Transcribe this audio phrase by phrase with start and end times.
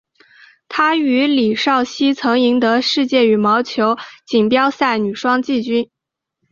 [0.67, 5.91] 她与李绍希曾赢得世界羽毛球锦标赛女双季军。